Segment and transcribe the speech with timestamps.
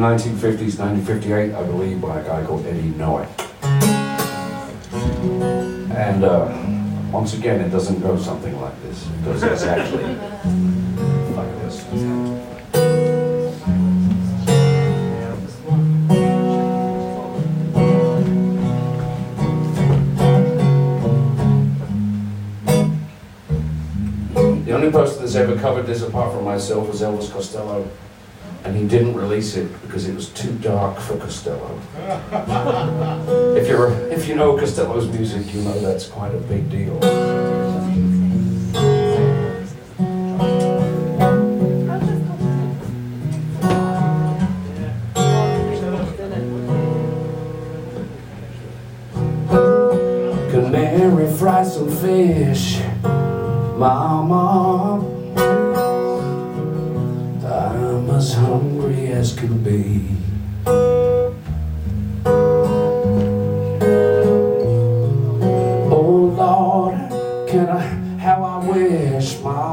[0.00, 3.26] the 1950s, 1958, I believe, by a guy called Eddie Noe.
[5.96, 9.06] And uh, once again, it doesn't go something like this.
[9.06, 10.04] It goes exactly
[11.34, 11.82] like this.
[24.66, 27.88] The only person that's ever covered this apart from myself was Elvis Costello.
[28.66, 31.80] And he didn't release it because it was too dark for Costello.
[33.56, 36.98] if you're if you know Costello's music, you know that's quite a big deal.
[50.50, 52.75] Can Mary fry some fish,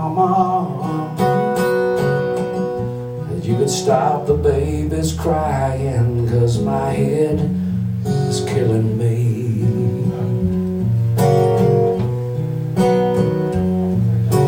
[0.10, 1.16] Mama,
[3.30, 7.40] that you could stop the babies crying, cause my head
[8.06, 9.64] is killing me.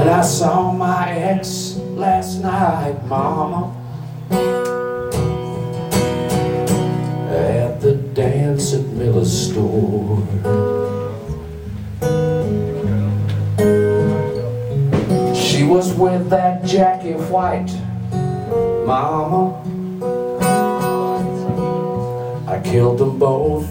[0.01, 3.73] And I saw my ex last night, Mama,
[7.31, 10.74] at the dance at Miller's store.
[15.75, 17.69] Was with that Jackie White,
[18.87, 19.61] Mama.
[22.47, 23.67] I killed them both,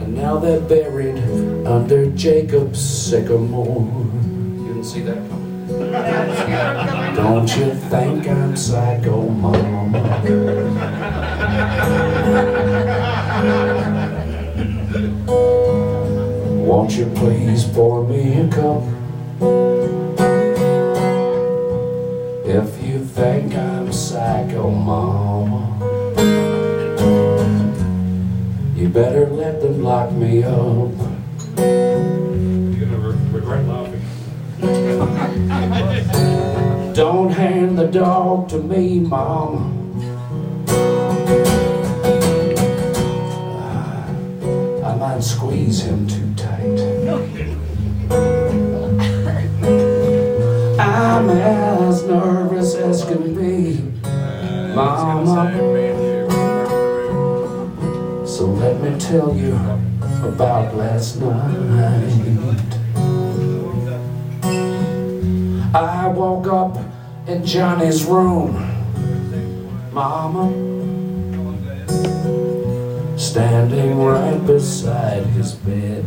[0.00, 1.16] and now they're buried
[1.64, 3.86] under Jacob's sycamore.
[3.86, 5.68] You didn't see that coming?
[7.14, 9.92] Don't you think I'm psycho, mama?
[16.66, 18.82] Won't you please pour me a cup?
[22.58, 25.78] If you think I'm a psycho, mama,
[28.74, 30.90] you better let them lock me up.
[31.56, 34.02] You're gonna re- regret laughing.
[36.94, 39.72] Don't hand the dog to me, Mama.
[44.84, 46.76] I might squeeze him too tight.
[54.78, 55.50] Mama.
[58.24, 59.54] So let me tell you
[60.22, 62.62] about last night.
[65.74, 66.78] I woke up
[67.26, 68.54] in Johnny's room,
[69.92, 70.48] Mama,
[73.18, 76.04] standing right beside his bed.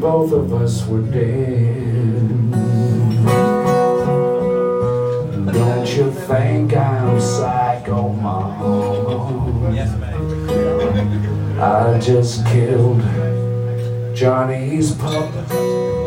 [0.00, 2.52] Both of us were dead.
[5.52, 9.72] Don't you think I'm psycho, mama?
[9.74, 9.92] Yes.
[11.60, 13.02] I just killed
[14.14, 15.97] Johnny's pup.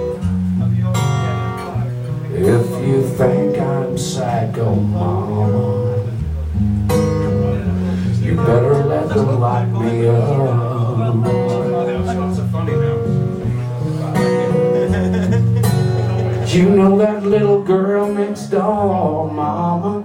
[16.82, 20.04] Know that little girl next door, mama?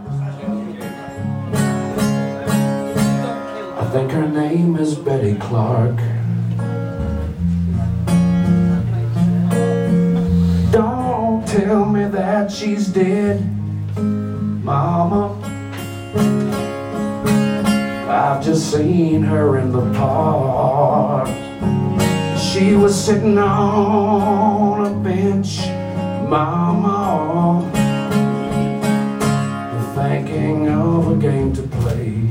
[3.81, 5.97] I think her name is Betty Clark.
[10.71, 13.41] Don't tell me that she's dead,
[13.97, 15.34] mama.
[18.06, 21.28] I've just seen her in the park.
[22.39, 25.60] She was sitting on a bench,
[26.28, 27.63] mama,
[29.95, 32.23] thinking of a game to play.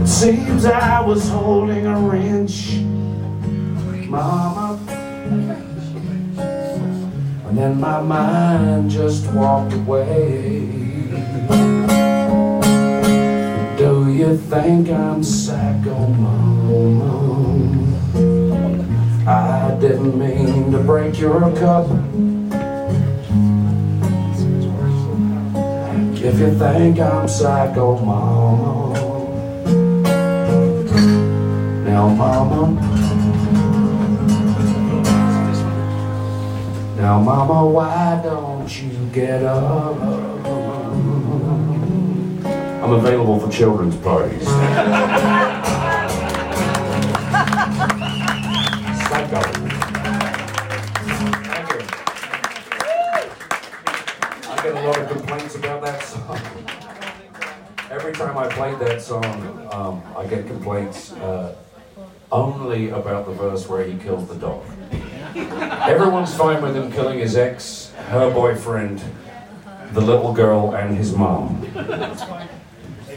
[0.00, 2.78] It seems I was holding a wrench,
[4.08, 4.78] mama,
[7.46, 10.60] and then my mind just walked away.
[13.76, 17.71] Do you think I'm psycho, mama?
[19.82, 21.90] Didn't mean to break your cup.
[26.22, 28.94] If you think I'm psycho, mama,
[31.84, 32.80] Now, mama.
[36.96, 40.00] Now, mama, why don't you get up?
[42.46, 44.46] I'm available for children's parties.
[58.32, 61.54] time I played that song, um, I get complaints uh,
[62.30, 64.64] only about the verse where he kills the dog.
[65.34, 69.02] Everyone's fine with him killing his ex, her boyfriend,
[69.92, 71.60] the little girl, and his mom.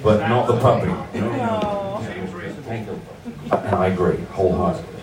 [0.04, 0.88] But not the puppy.
[1.18, 1.32] You.
[3.52, 5.02] And I agree, wholeheartedly.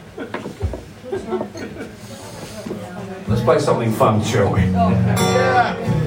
[3.28, 4.60] Let's play something fun, shall we?
[4.62, 6.01] It's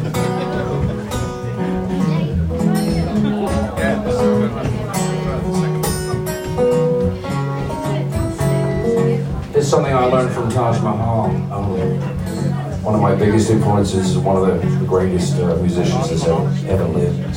[10.35, 11.27] from Taj Mahal.
[11.51, 16.43] Um, one of my biggest influences, is one of the, greatest uh, musicians that's ever,
[16.67, 17.35] ever lived.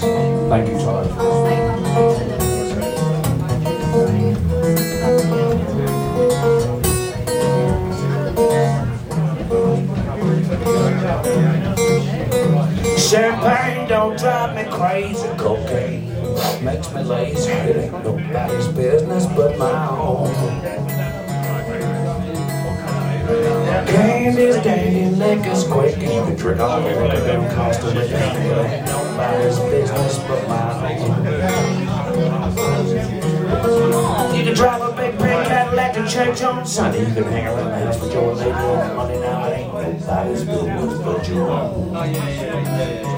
[0.50, 1.06] Thank you, Taj.
[12.98, 16.08] Champagne don't drive me crazy, cocaine
[16.62, 17.50] makes me lazy.
[17.50, 21.07] It ain't nobody's business but my own.
[23.28, 28.04] Candy's dandy, liquor's quick, you can drink all the liquor them constantly.
[28.04, 31.26] Ain't nobody's business but my own.
[34.34, 37.06] You can drive a big pink Cadillac to church on Sunday.
[37.06, 39.18] You can hang around the house with your lady on Monday.
[39.18, 39.24] It
[39.58, 43.17] ain't nobody's business but your own.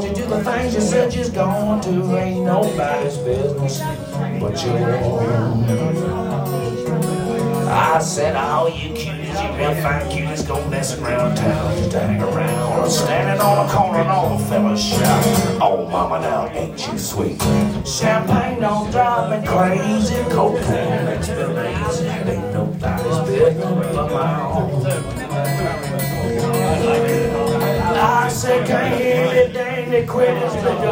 [0.00, 2.16] As you do the things you said you're going to.
[2.16, 3.80] Ain't nobody's business
[4.40, 5.64] but your own.
[7.68, 12.20] I said all you cuties, you real fine cuties, go messing around town, just hang
[12.20, 12.90] around.
[12.90, 15.24] Standing on a corner and all the fellas shout,
[15.60, 17.40] Oh mama now, ain't you sweet?
[17.86, 22.06] Champagne don't drive me crazy, cocaine makes me lazy.
[22.06, 24.80] Ain't nobody's business but my own.
[28.50, 30.82] Said, can't hear the dang the quitters, but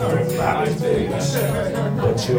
[0.00, 1.34] Everybody's business,
[2.00, 2.36] but you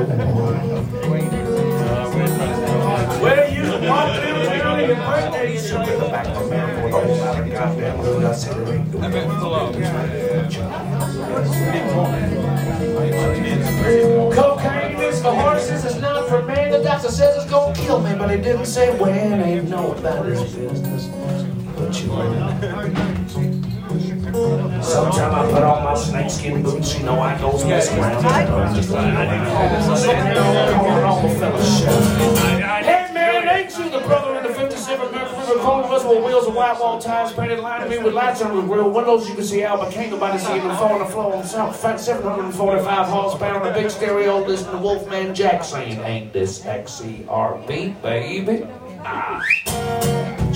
[3.21, 6.43] Well, you walk through the town on your birthday, you should get the back the
[6.49, 8.23] man with all out of goddamn hood.
[8.23, 9.05] I said, it ain't no
[14.33, 16.71] Cocaine is for horses, it's not for men.
[16.71, 19.39] The doctor says it's gonna kill me, but he didn't say when.
[19.43, 21.11] Ain't nobody's business
[24.81, 28.21] Sometimes I put on my snakeskin boots, you know I goes messing around.
[28.83, 32.01] Standing on the corner, all the fellas shout.
[32.83, 36.79] Hey man, ain't you the brother in the 57 River Corner with wheels and white
[36.79, 39.91] wall tires painted lining me with lights on the grill, windows you can see but
[39.91, 43.91] can't nobody see them four on the floor on south, 745 horsepower and a big
[43.91, 48.67] stereo listening to Wolfman Jack saying, Ain't this XERB, baby?
[49.01, 50.14] Ah.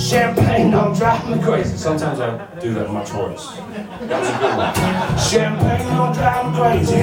[0.09, 1.77] Champagne don't drive me crazy.
[1.77, 3.57] Sometimes I do that much worse.
[3.57, 4.73] That was a good one.
[5.19, 6.95] Champagne don't drive me crazy.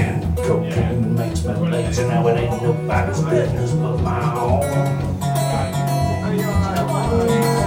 [0.42, 2.02] Cocaine makes me lazy.
[2.02, 4.60] Now it ain't nobody's business but my own.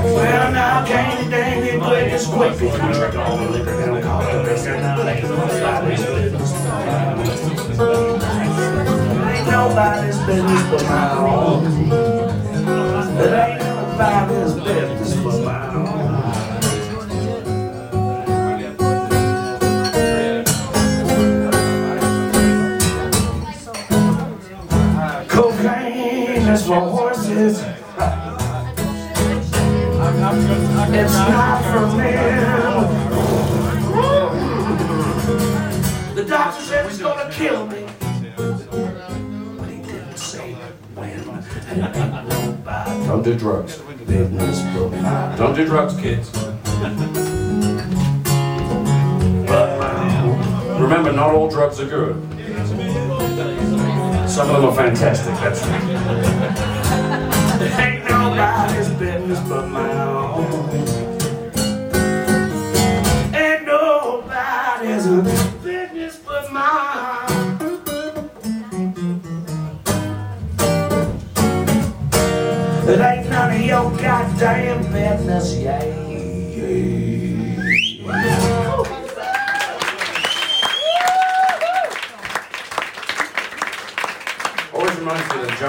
[0.03, 2.51] Well, now candy dang it quick as quick.
[2.55, 4.61] If you drink all the liquor, that'll cost a bit.
[4.81, 6.83] Now it ain't nobody's business but.
[9.31, 12.08] Ain't nobody's business but my own.
[26.69, 27.57] For horses.
[27.61, 27.89] It's
[31.15, 32.85] not for men.
[36.13, 37.87] The doctor said it's gonna kill me.
[38.37, 40.53] But he didn't say
[40.93, 41.09] when.
[41.09, 43.07] And it ain't nobody.
[43.07, 43.79] Don't do drugs.
[44.05, 45.37] Business but.
[45.37, 46.29] Don't do drugs, kids.
[49.49, 49.79] But.
[49.81, 52.38] Uh, remember, not all drugs are good.
[54.39, 55.83] Some of them are fantastic, that's right.
[57.77, 60.69] Ain't nobody's business but my own.
[63.35, 65.07] Ain't nobody's
[65.61, 67.59] business but mine.
[72.87, 75.98] It ain't none of your goddamn business, yeah.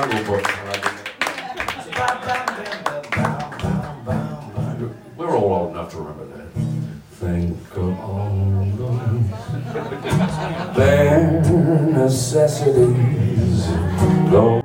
[0.00, 0.46] Jungle Book.
[5.18, 6.46] We're all old enough to remember that.
[7.20, 8.64] Think of all
[10.74, 11.42] their
[11.92, 13.66] necessities.
[14.30, 14.62] Though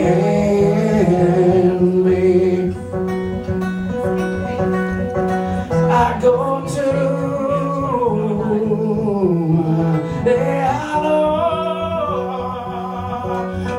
[0.00, 2.74] and me.
[5.90, 6.90] I go to
[10.24, 10.36] the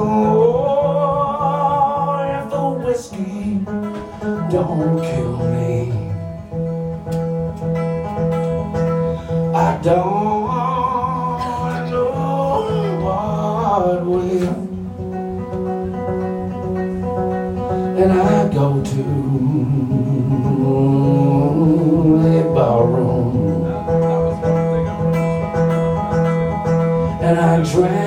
[4.49, 6.06] Don't kill me.
[9.87, 9.95] Don't
[11.89, 12.09] know
[13.05, 14.53] what will.
[17.95, 19.01] And I go to
[22.27, 23.31] a barroom
[27.23, 28.06] and I drank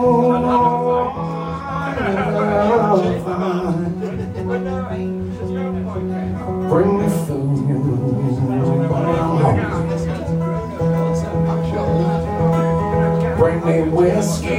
[13.41, 14.49] Bring me whiskey.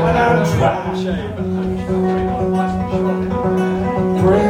[0.00, 0.88] When I'm dry,
[4.18, 4.48] pretty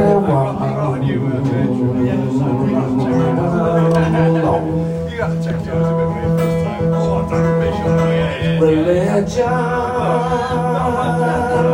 [4.45, 5.11] woman.
[5.11, 5.73] You gotta check the
[6.15, 6.95] bit first time.
[6.95, 7.99] Oh, I don't make sure.
[7.99, 8.61] Yeah, yeah, yeah.
[8.61, 9.51] Religion.